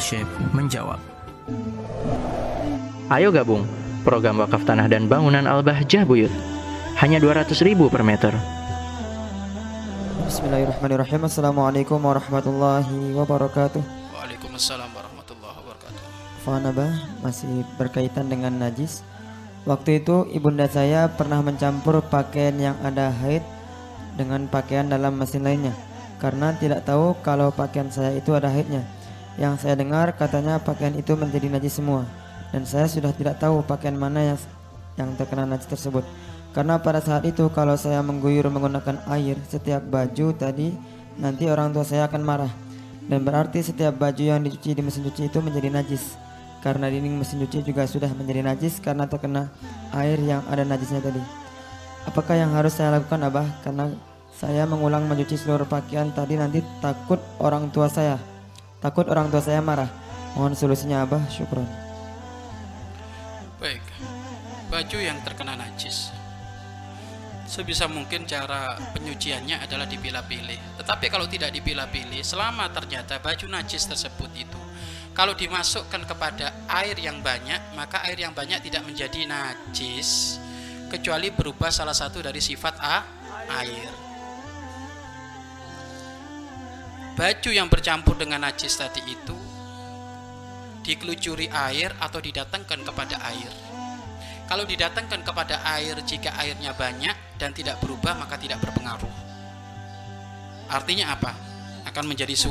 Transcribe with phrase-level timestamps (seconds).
[0.00, 0.26] Syekh
[0.56, 0.96] menjawab.
[3.12, 3.68] Ayo gabung
[4.00, 6.32] program wakaf tanah dan bangunan Al-Bahjah Buyut.
[6.98, 8.32] Hanya 200 ribu per meter.
[10.30, 13.82] Bismillahirrahmanirrahim Assalamualaikum warahmatullahi wabarakatuh
[14.14, 16.02] Waalaikumsalam warahmatullahi wabarakatuh.
[16.46, 19.02] Fanabah masih berkaitan dengan najis
[19.66, 23.42] Waktu itu ibunda saya pernah mencampur pakaian yang ada haid
[24.14, 25.74] dengan pakaian dalam mesin lainnya
[26.22, 28.86] Karena tidak tahu kalau pakaian saya itu ada haidnya
[29.40, 32.04] Yang saya dengar katanya pakaian itu menjadi najis semua.
[32.52, 34.38] Dan saya sudah tidak tahu pakaian mana yang,
[35.00, 36.04] yang terkena najis tersebut.
[36.52, 40.74] Karena pada saat itu kalau saya mengguyur menggunakan air setiap baju tadi
[41.20, 42.52] Nanti orang tua saya akan marah.
[43.04, 46.16] Dan berarti setiap baju yang dicuci di mesin cuci itu menjadi najis.
[46.64, 49.52] Karena dinding mesin cuci juga sudah menjadi najis karena terkena
[49.92, 51.20] air yang ada najisnya tadi.
[52.08, 53.48] Apakah yang harus saya lakukan abah?
[53.60, 53.92] Karena
[54.32, 58.16] saya mengulang mencuci seluruh pakaian tadi nanti takut orang tua saya
[58.80, 59.88] Takut orang tua saya marah
[60.34, 61.68] Mohon solusinya abah, syukron
[63.60, 63.84] Baik.
[64.72, 66.08] Baju yang terkena najis.
[67.44, 70.80] Sebisa mungkin cara penyuciannya adalah dipilah-pilih.
[70.80, 74.60] Tetapi kalau tidak dipilah-pilih, selama ternyata baju najis tersebut itu
[75.10, 80.40] kalau dimasukkan kepada air yang banyak, maka air yang banyak tidak menjadi najis
[80.88, 83.04] kecuali berubah salah satu dari sifat a
[83.60, 84.09] air.
[87.18, 89.36] Baju yang bercampur dengan najis tadi itu
[90.80, 93.52] dikelucuri air atau didatangkan kepada air.
[94.50, 99.14] Kalau didatangkan kepada air jika airnya banyak dan tidak berubah maka tidak berpengaruh.
[100.66, 101.30] Artinya apa?
[101.86, 102.50] Akan menjadi su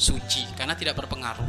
[0.00, 1.48] suci karena tidak berpengaruh.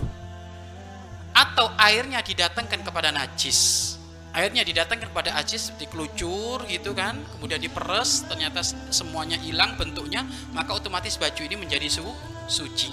[1.32, 3.94] Atau airnya didatangkan kepada najis.
[4.36, 11.18] Airnya didatangkan kepada najis dikelucur gitu kan, kemudian diperes, ternyata semuanya hilang bentuknya, maka otomatis
[11.18, 12.06] baju ini menjadi su
[12.48, 12.92] suci.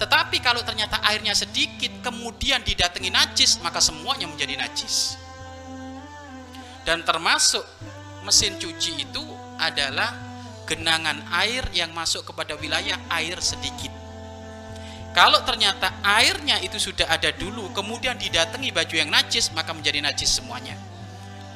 [0.00, 5.20] Tetapi kalau ternyata airnya sedikit kemudian didatangi najis, maka semuanya menjadi najis.
[6.88, 7.60] Dan termasuk
[8.24, 9.24] mesin cuci itu
[9.60, 10.16] adalah
[10.64, 13.92] genangan air yang masuk kepada wilayah air sedikit.
[15.10, 20.38] Kalau ternyata airnya itu sudah ada dulu, kemudian didatangi baju yang najis, maka menjadi najis
[20.38, 20.78] semuanya.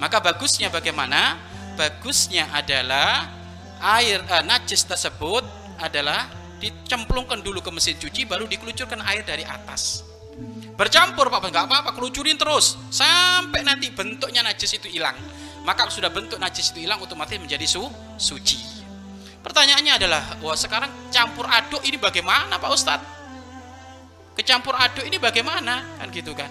[0.03, 1.39] Maka bagusnya bagaimana?
[1.79, 3.31] Bagusnya adalah
[3.79, 5.47] air eh, najis tersebut
[5.79, 6.27] adalah
[6.61, 10.05] dicemplungkan dulu ke mesin cuci baru dikelucurkan air dari atas.
[10.75, 11.51] Bercampur pak.
[11.51, 12.75] Nggak apa-apa kelucurin terus.
[12.91, 15.15] Sampai nanti bentuknya najis itu hilang.
[15.63, 17.83] Maka sudah bentuk najis itu hilang otomatis menjadi su
[18.19, 18.85] suci.
[19.41, 23.07] Pertanyaannya adalah wah sekarang campur aduk ini bagaimana pak ustadz?
[24.35, 26.01] Kecampur aduk ini bagaimana?
[26.01, 26.51] Kan gitu kan.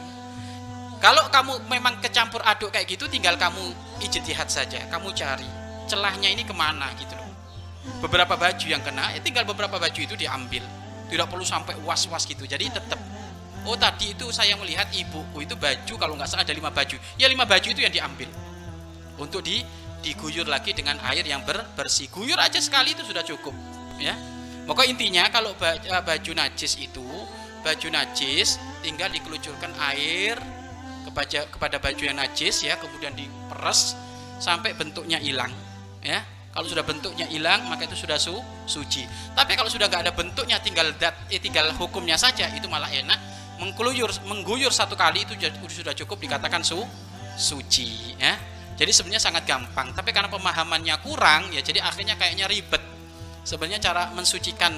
[1.03, 5.47] Kalau kamu memang kecampur aduk kayak gitu tinggal kamu ijtihad saja kamu cari
[5.87, 7.22] celahnya ini ke mana gitu loh
[7.99, 10.63] beberapa baju yang kena ya tinggal beberapa baju itu diambil.
[11.11, 12.97] Tidak perlu sampai was-was gitu jadi tetap
[13.63, 16.97] oh tadi itu saya melihat ibuku itu baju kalau nggak salah ada lima baju.
[17.19, 18.29] Ya lima baju itu yang diambil.
[19.19, 19.61] Untuk di
[20.03, 22.11] diguyur lagi dengan air yang ber, bersih.
[22.11, 23.55] Guyur aja sekali itu sudah cukup
[24.01, 24.15] ya.
[24.63, 27.03] Maka intinya kalau baju najis itu
[27.63, 30.35] baju najis tinggal dikelucurkan air
[31.07, 33.95] kepada kepada baju yang najis ya kemudian diperes
[34.43, 35.51] sampai bentuknya hilang
[36.03, 36.19] ya
[36.53, 38.37] kalau sudah bentuknya hilang maka itu sudah su
[38.69, 39.09] suci.
[39.33, 43.17] Tapi kalau sudah nggak ada bentuknya tinggal dat eh, tinggal hukumnya saja itu malah enak.
[43.57, 46.77] Mengguyur mengguyur satu kali itu sudah cukup dikatakan su
[47.33, 48.37] suci ya.
[48.77, 49.97] Jadi sebenarnya sangat gampang.
[49.97, 52.81] Tapi karena pemahamannya kurang ya jadi akhirnya kayaknya ribet.
[53.41, 54.77] Sebenarnya cara mensucikan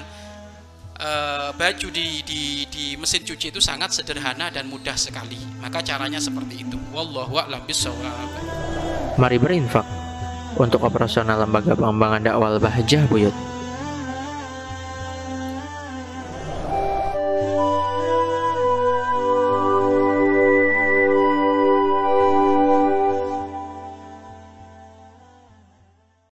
[0.96, 5.38] uh, baju di, di di mesin cuci itu sangat sederhana dan mudah sekali.
[5.60, 6.80] Maka caranya seperti itu.
[6.88, 8.16] Wallahu a'lam bishawab.
[9.20, 9.95] Mari berinfak
[10.56, 13.55] untuk operasional lembaga pengembangan dakwah Bahjah Buyut.